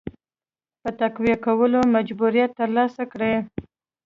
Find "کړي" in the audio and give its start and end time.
3.11-3.33